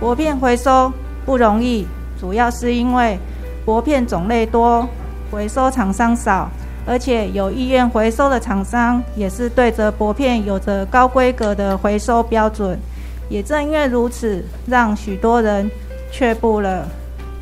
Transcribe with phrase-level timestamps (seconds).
[0.00, 0.92] 薄片回收
[1.26, 1.84] 不容易，
[2.20, 3.18] 主要是因为
[3.64, 4.88] 薄片种类多，
[5.30, 6.48] 回收厂商少，
[6.86, 12.78] 而且有意愿回收的厂商也是对着薄片有着高规格的回收标准。
[13.28, 15.70] 也正因为如此，让许多人
[16.10, 16.86] 却步了。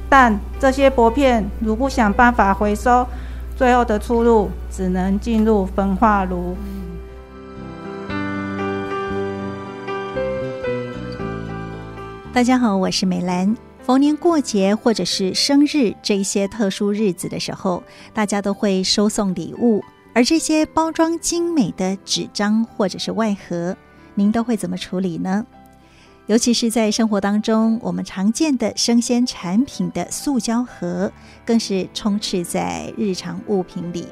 [0.08, 3.06] 但这些薄片如不想办法回收，
[3.54, 6.56] 最后的出路只能进入焚化炉。
[12.36, 13.56] 大家好，我是美兰。
[13.80, 23.74] 逢年过节或者是生日这一些特殊日子的时候，大家都会收送礼物，而这些包装精美的纸张或者是外盒，
[24.14, 25.46] 您都会怎么处理呢？
[26.26, 31.10] 尤其是在生活当中，我们常见的生鲜产品的塑胶盒，
[31.42, 34.06] 更是充斥在日常物品里。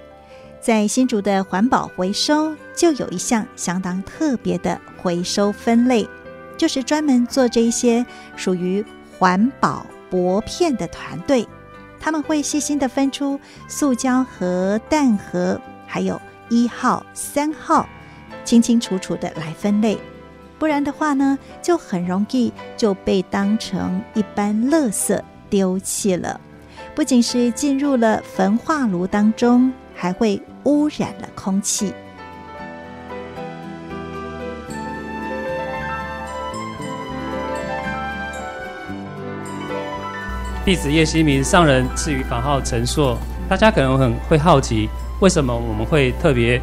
[0.62, 6.08] 在新竹的环保回收，就有一项相当特别的回收分类。
[6.56, 8.04] 就是专门做这一些
[8.36, 8.84] 属于
[9.18, 11.46] 环保薄片的团队，
[12.00, 17.88] 他们会细心的分出塑胶盒、蛋盒，还有一号、三号，
[18.44, 19.98] 清清楚楚的来分类。
[20.58, 26.40] 不然的话呢，就很容易就被当成一般垃圾丢弃了。
[26.94, 31.92] 不仅是进入了焚化炉当中，还会污染了空气。
[40.64, 44.88] 弟子叶希明上人赐予法号陈硕，大家可能很会好奇，
[45.20, 46.58] 为什么我们会特别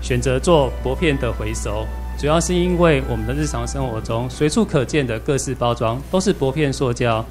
[0.00, 1.86] 选择做薄片的回收？
[2.18, 7.22] 主要是因为我们的日常生活中随处可见的各式包装都是薄片塑胶，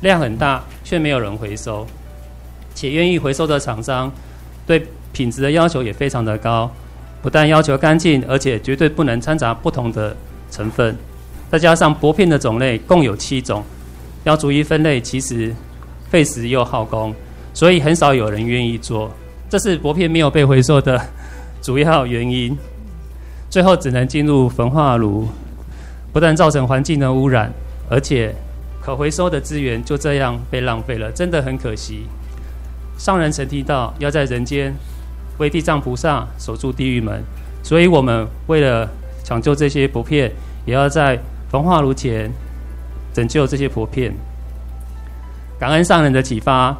[0.00, 1.86] 量很大，却没有人回收，
[2.74, 4.10] 且愿意回收的厂商
[4.66, 6.70] 对品质的要求也非常的高，
[7.20, 10.16] 不但要求干净，而且绝对不能掺杂不同的
[10.50, 10.96] 成分，
[11.50, 13.62] 再加上薄片的种类共有七种。
[14.24, 15.52] 要逐一分类，其实
[16.08, 17.14] 费时又耗工，
[17.52, 19.10] 所以很少有人愿意做。
[19.48, 21.00] 这是薄片没有被回收的
[21.60, 22.56] 主要原因。
[23.50, 25.28] 最后只能进入焚化炉，
[26.12, 27.52] 不但造成环境的污染，
[27.90, 28.34] 而且
[28.80, 32.06] 可回收的资源就这样被浪费了，真的很可惜。
[32.96, 34.72] 上人曾提到，要在人间
[35.38, 37.22] 为地藏菩萨守住地狱门，
[37.62, 38.88] 所以我们为了
[39.22, 40.32] 抢救这些薄片，
[40.64, 41.18] 也要在
[41.50, 42.30] 焚化炉前。
[43.12, 44.12] 拯救这些薄片，
[45.58, 46.76] 感恩上人的启发。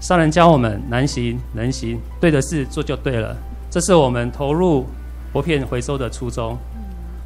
[0.00, 3.36] 上人教我们难行能行，对的事做就对了。
[3.70, 4.86] 这是我们投入
[5.30, 6.56] 薄片回收的初衷。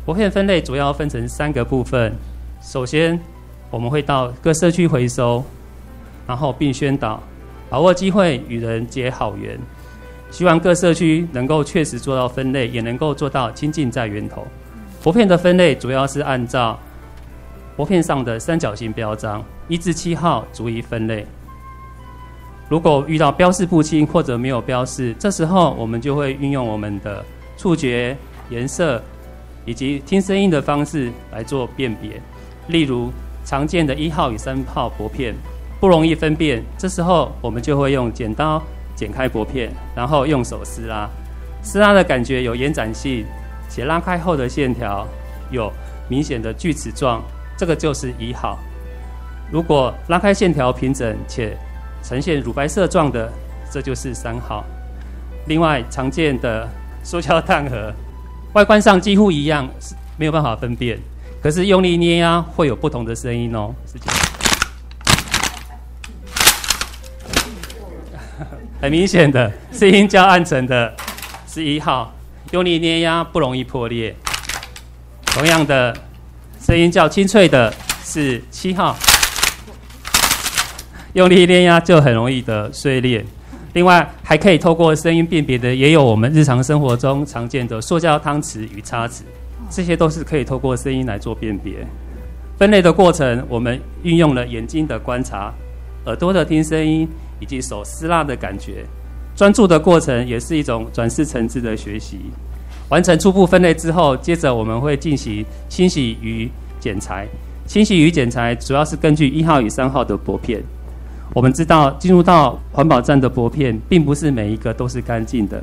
[0.05, 2.13] 薄片分类主要分成三个部分。
[2.61, 3.17] 首先，
[3.71, 5.45] 我们会到各社区回收，
[6.27, 7.23] 然后并宣导，
[7.71, 9.57] 把握机会与人结好缘。
[10.33, 14.45] 希望各社区能够确实做到分类，也能够做到清净在源头。
[15.01, 16.77] 薄片的分类主要是按照。
[17.77, 21.27] 薄片上的三角形标章，一至七号逐一分类。
[22.69, 27.25] 如果遇到标示不清或者没有标示，这时候我们就会运用我们的
[27.57, 28.17] 触觉、
[28.49, 29.03] 颜色
[29.65, 32.21] 以及听声音的方式来做辨别。
[32.69, 33.11] 例如
[33.45, 35.35] 常见的一号与三号薄片
[35.81, 38.63] 不容易分辨，这时候我们就会用剪刀
[38.95, 41.09] 剪开薄片，然后用手撕拉。
[41.61, 43.27] 撕拉的感觉有延展性，
[43.69, 45.07] 且拉开后的线条
[45.51, 45.71] 有
[46.09, 47.21] 明显的锯齿状。
[47.57, 48.59] 这个就是一号，
[49.51, 51.57] 如果拉开线条平整且
[52.03, 53.33] 呈现乳白色状的，
[53.71, 54.65] 这就是三号。
[55.47, 56.69] 另外常见的
[57.05, 57.93] 塑胶弹盒，
[58.55, 60.99] 外观上几乎一样，是没有办法分辨。
[61.41, 63.73] 可是用力捏压会有不同的声音哦。
[68.83, 70.93] 很明显的声音较暗沉的
[71.47, 72.13] 是一号，
[72.51, 74.13] 用力捏压不容易破裂。
[75.27, 75.97] 同样的。
[76.65, 77.71] 声音较清脆的
[78.03, 78.97] 是七号，
[81.13, 83.23] 用力捏压就很容易的碎裂。
[83.75, 89.25] 另外，还可以透过声音辨别的，也有我们日常生活中常见的塑胶汤匙与叉子，
[89.69, 91.87] 这些都是可以透过声音来做辨别。
[92.57, 95.53] 分类的过程，我们运用了眼睛的观察、
[96.07, 97.07] 耳朵的听声音
[97.41, 98.87] 以及手撕拉的感觉。
[99.37, 102.21] 专注的过程也是一种转识层次的学习。
[102.95, 106.49] 完成初步分类之后，接着我们会进行清洗与
[106.79, 107.27] 剪裁。
[107.67, 110.63] 清洗与剪裁主要是根据一号与三号的薄片。
[111.35, 115.61] 我们知道进入到环保站的薄片，并不是每一个都是干净的，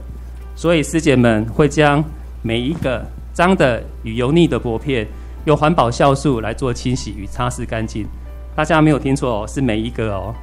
[0.58, 2.04] 所以师姐们会将
[2.42, 3.02] 每一个
[3.32, 5.08] 脏的与油腻的薄片，
[5.46, 8.06] 用环保酵素来做清洗与擦拭干净。
[8.58, 10.36] 大家没有听错哦，是每一个哦。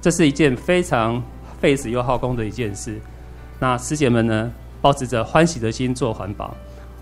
[0.00, 1.20] 这是一件非常
[1.60, 3.00] 费时又耗工的一件事。
[3.58, 4.52] 那师姐们呢？
[4.86, 6.54] 抱持着欢喜的心做环保，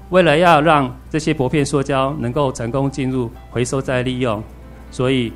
[0.09, 4.43] 为了要让这些薄片塑胶能够成功进入回收再利用，
[4.91, 5.31] 所以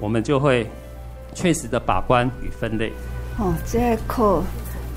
[0.00, 0.66] 我们就会
[1.34, 2.90] 确实的把关与分类。
[3.38, 4.42] 哦，这课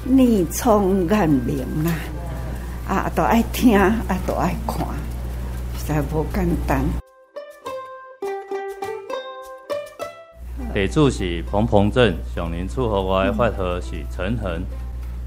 [0.06, 1.92] 逆冲眼明啦，
[2.88, 3.94] 啊，都爱听，啊，
[4.26, 4.88] 都爱看，
[5.78, 6.82] 实在不简单。
[10.74, 14.64] 地主是彭彭镇，上林厝和我的发号是陈恒。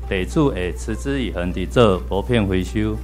[0.09, 2.95] 地主会持之以恒地做薄片回收。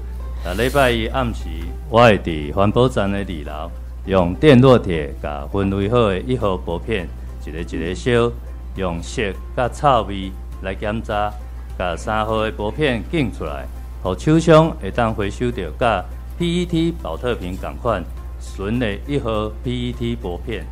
[0.44, 1.44] 啊，礼拜一暗时，
[1.90, 3.70] 我会伫环保站的二楼，
[4.06, 7.06] 用电烙铁甲分类好的一号薄片，
[7.46, 8.32] 一个一个烧，
[8.76, 9.22] 用色
[9.56, 11.32] 甲臭味来检查，
[11.78, 13.66] 甲三号的薄片拣出来，
[14.02, 16.04] 互厂商会当回收到甲
[16.38, 18.02] PET 保特瓶同款
[18.40, 20.64] 纯的一号 PET 薄片。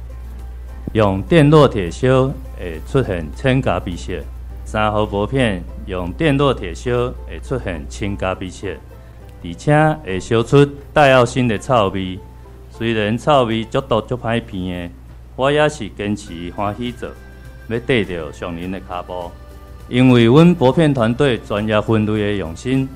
[0.93, 4.12] 用电烙铁烧会出现浅咖啡色，
[4.64, 8.69] 三号薄片用电烙铁烧会出现深咖啡色，
[9.44, 12.19] 而且会烧出戴奥辛的臭味。
[12.70, 14.91] 虽然臭味足毒足歹鼻的，
[15.37, 17.09] 我也是坚持欢喜做，
[17.69, 19.31] 要跟着上林的脚步。
[19.88, 22.88] 因为阮薄片团队专业分类的用心，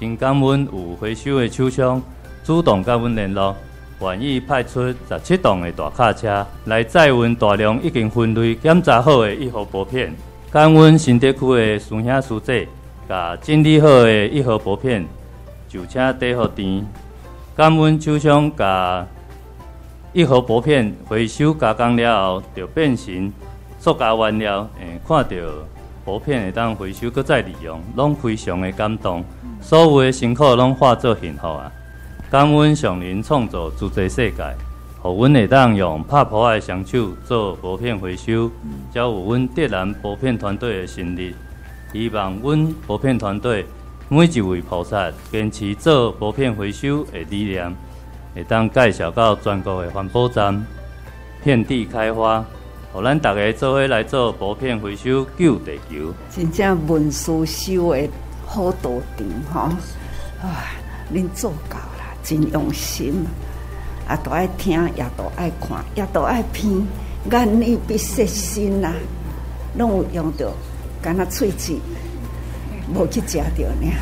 [0.00, 2.02] 真感恩有回收的厂商
[2.42, 3.54] 主动跟阮联络。
[4.00, 10.14] 愿意派出十七栋的大卡车来载运大量已经分类检查好的一号薄片，
[10.50, 12.66] 感恩新德区的师兄师姐，
[13.06, 15.06] 甲整理好的一号薄片
[15.68, 16.86] 就请底好甜。
[17.54, 19.06] 感恩厂商甲
[20.14, 23.30] 一号薄片回收加工了后，就变成
[23.78, 24.66] 塑胶原料。
[24.80, 25.36] 诶，看到
[26.02, 29.22] 薄片会当回收搁再利用，拢非常的感动。
[29.60, 31.70] 所有的辛苦拢化作幸福啊！
[32.30, 34.42] 感恩上人创造自在世界，
[35.00, 38.50] 互阮会当用拍破的双手做薄片回收，
[38.92, 41.34] 才有阮德兰薄片团队的成立。
[41.92, 43.64] 希望阮薄片团队
[44.08, 47.72] 每一位菩萨坚持做薄片回收的理念，
[48.34, 50.66] 会当介绍到全国的环保站，
[51.44, 52.44] 遍地开花，
[52.92, 56.12] 互咱大家做伙来做薄片回收，救地球。
[56.28, 58.08] 真正文书修的
[58.44, 59.70] 好多点哈，
[60.42, 60.66] 啊，
[61.14, 61.76] 恁做到。
[62.20, 63.24] 真用心，
[64.08, 66.86] 也，都爱听，也都爱看，也都爱听，
[67.30, 68.92] 眼耳鼻舌身啊，
[69.76, 70.52] 拢有用到，
[71.02, 71.78] 敢若喙齿，
[72.94, 73.92] 无去食着呢，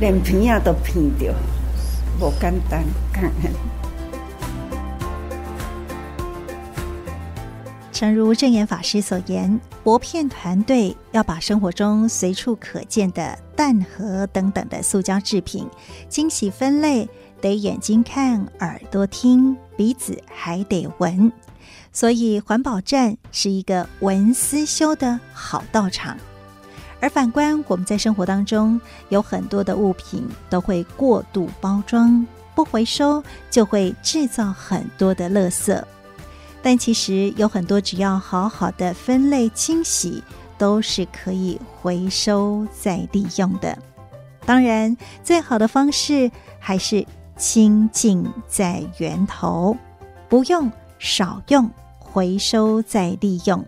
[0.00, 1.34] 连鼻仔都鼻着，
[2.18, 2.82] 无简单，
[3.12, 3.52] 感恩。
[7.92, 15.68] 诚如证严法师所言，薄片团队要把生活中随处可见的蛋盒等等的塑胶制品
[16.08, 17.06] 精细分类。
[17.40, 21.32] 得眼睛看，耳朵听，鼻子还得闻，
[21.92, 26.16] 所以环保站是一个闻思修的好道场。
[27.00, 28.78] 而反观我们在生活当中，
[29.08, 35.82] 有很多的物品都会过度包装，不回收就会制造很多的垃圾。
[36.62, 40.22] 但其实有很多只要好好的分类清洗，
[40.58, 43.76] 都是可以回收再利用的。
[44.44, 44.94] 当然，
[45.24, 47.06] 最好的方式还是。
[47.40, 49.74] 清净在源头，
[50.28, 53.64] 不用少用，回收再利用。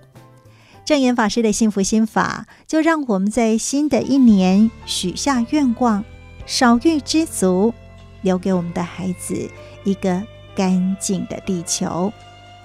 [0.85, 6.05] 证严法师的幸福心法，就让我们在新的一年许下愿望，
[6.45, 7.73] 少欲知足，
[8.21, 9.49] 留给我们的孩子
[9.85, 10.23] 一个
[10.55, 12.13] 干净的地球。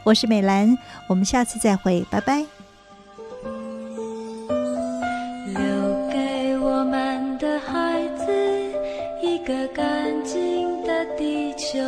[0.03, 2.45] 我是美兰，我们下次再会，拜拜。
[5.53, 5.61] 留
[6.11, 8.25] 给我们的孩子
[9.23, 10.76] 一个干净。
[11.73, 11.81] 就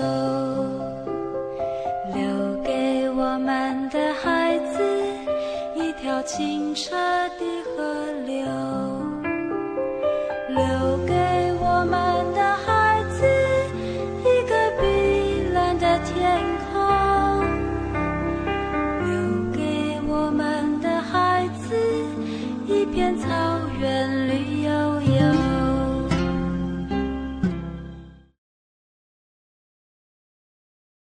[2.13, 4.83] 留给我们的孩子
[5.73, 6.97] 一条清澈
[7.39, 7.58] 的